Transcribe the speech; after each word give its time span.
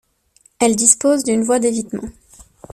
Elle 0.59 0.75
dispose 0.75 1.23
d'une 1.23 1.43
voie 1.43 1.59
d'évitement. 1.59 2.09